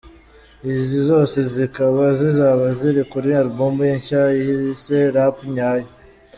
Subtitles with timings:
[0.73, 5.89] Izi zose zikaba zizaba ziri kuri Album ye nshya yise Rap nyayo.